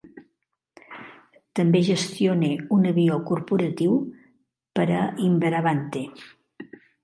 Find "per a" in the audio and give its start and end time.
4.81-5.07